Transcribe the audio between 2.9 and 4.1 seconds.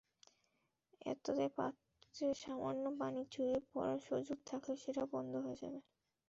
পানি চুঁইয়ে পড়ার